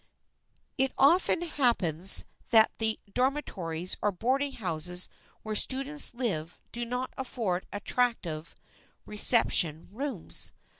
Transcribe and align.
It 0.79 0.93
often 0.97 1.43
happens 1.43 2.25
that 2.49 2.71
the 2.79 2.99
dormitories 3.13 3.95
or 4.01 4.11
boarding 4.11 4.53
houses 4.53 5.07
where 5.43 5.53
students 5.53 6.15
live 6.15 6.59
do 6.71 6.85
not 6.85 7.13
afford 7.19 7.67
attractive 7.71 8.55
reception 9.05 9.89
rooms. 9.91 10.53